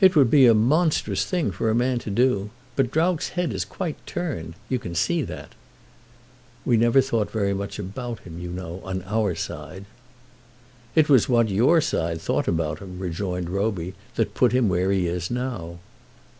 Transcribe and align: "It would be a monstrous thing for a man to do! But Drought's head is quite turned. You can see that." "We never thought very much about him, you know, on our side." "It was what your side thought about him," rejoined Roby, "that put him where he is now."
"It 0.00 0.14
would 0.14 0.30
be 0.30 0.46
a 0.46 0.54
monstrous 0.54 1.24
thing 1.24 1.50
for 1.50 1.68
a 1.68 1.74
man 1.74 1.98
to 2.06 2.10
do! 2.10 2.50
But 2.76 2.92
Drought's 2.92 3.30
head 3.30 3.52
is 3.52 3.64
quite 3.64 3.96
turned. 4.06 4.54
You 4.68 4.78
can 4.78 4.94
see 4.94 5.22
that." 5.22 5.56
"We 6.64 6.76
never 6.76 7.00
thought 7.00 7.28
very 7.32 7.52
much 7.52 7.76
about 7.80 8.20
him, 8.20 8.38
you 8.38 8.50
know, 8.52 8.80
on 8.84 9.02
our 9.02 9.34
side." 9.34 9.86
"It 10.94 11.08
was 11.08 11.28
what 11.28 11.48
your 11.48 11.80
side 11.80 12.20
thought 12.20 12.46
about 12.46 12.78
him," 12.78 13.00
rejoined 13.00 13.50
Roby, 13.50 13.94
"that 14.14 14.34
put 14.34 14.52
him 14.52 14.68
where 14.68 14.92
he 14.92 15.08
is 15.08 15.28
now." 15.28 15.80